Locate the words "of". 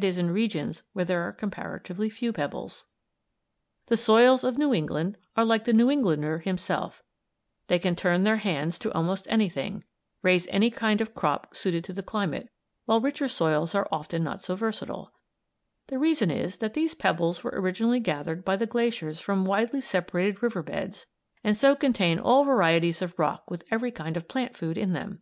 4.44-4.56, 11.02-11.14, 23.02-23.18, 24.16-24.28